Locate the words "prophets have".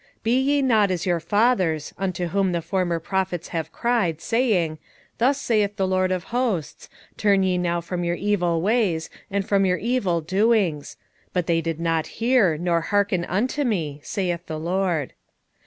2.99-3.71